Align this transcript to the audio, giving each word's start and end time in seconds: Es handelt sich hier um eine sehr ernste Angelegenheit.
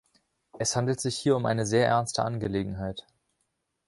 Es 0.57 0.75
handelt 0.75 0.99
sich 0.99 1.15
hier 1.15 1.35
um 1.35 1.45
eine 1.45 1.67
sehr 1.67 1.85
ernste 1.85 2.23
Angelegenheit. 2.25 3.05